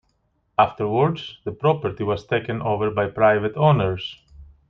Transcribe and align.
Afterwards, 0.57 1.37
the 1.45 1.51
property 1.51 2.03
was 2.03 2.25
taken 2.25 2.59
over 2.59 2.89
by 2.89 3.05
private 3.05 3.55
owners. 3.55 4.17